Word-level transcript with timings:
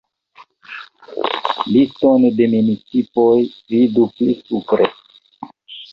Liston 1.75 2.25
de 2.39 2.49
municipoj 2.55 3.37
vidu 3.75 4.09
pli 4.17 4.37
supre. 4.49 4.93